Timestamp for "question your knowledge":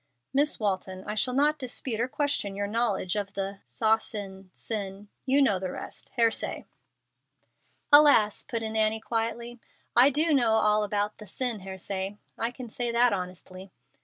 2.07-3.15